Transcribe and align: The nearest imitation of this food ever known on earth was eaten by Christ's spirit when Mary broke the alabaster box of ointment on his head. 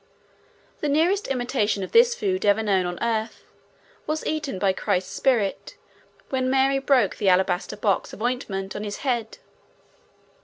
The 0.79 0.89
nearest 0.89 1.27
imitation 1.27 1.83
of 1.83 1.91
this 1.91 2.15
food 2.15 2.43
ever 2.43 2.63
known 2.63 2.87
on 2.87 2.97
earth 3.03 3.43
was 4.07 4.25
eaten 4.25 4.57
by 4.57 4.73
Christ's 4.73 5.11
spirit 5.13 5.77
when 6.29 6.49
Mary 6.49 6.79
broke 6.79 7.17
the 7.17 7.29
alabaster 7.29 7.77
box 7.77 8.11
of 8.11 8.19
ointment 8.19 8.75
on 8.75 8.83
his 8.83 8.97
head. 9.05 9.37